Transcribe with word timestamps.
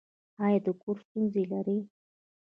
ایا 0.45 0.59
د 0.65 0.67
کور 0.81 0.97
ستونزې 1.05 1.43
لرئ؟ 1.51 1.79